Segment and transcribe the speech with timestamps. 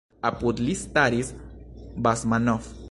[0.29, 1.31] Apud li staris
[2.07, 2.71] Basmanov.